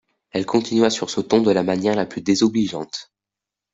[0.31, 3.11] Elle continua sur ce ton de la manière la plus désobligeante.